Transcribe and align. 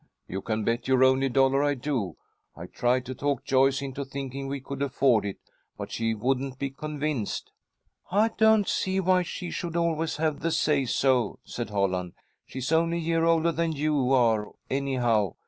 "You 0.27 0.41
can 0.41 0.63
bet 0.63 0.87
your 0.87 1.03
only 1.03 1.29
dollar 1.29 1.63
I 1.63 1.75
do! 1.75 2.17
I 2.57 2.65
tried 2.65 3.05
to 3.05 3.13
talk 3.13 3.45
Joyce 3.45 3.83
into 3.83 4.03
thinking 4.03 4.47
we 4.47 4.59
could 4.59 4.81
afford 4.81 5.25
it, 5.25 5.37
but 5.77 5.91
she 5.91 6.15
wouldn't 6.15 6.57
be 6.57 6.71
convinced." 6.71 7.51
"I 8.09 8.29
don't 8.35 8.67
see 8.67 8.99
why 8.99 9.21
she 9.21 9.51
should 9.51 9.75
always 9.75 10.17
have 10.17 10.39
the 10.39 10.49
say 10.49 10.85
so," 10.85 11.37
said 11.43 11.69
Holland. 11.69 12.13
"She's 12.47 12.71
only 12.71 12.97
a 12.97 12.99
year 12.99 13.25
older 13.25 13.51
than 13.51 13.73
you 13.73 14.11
are, 14.11 14.49
anyhow. 14.71 15.35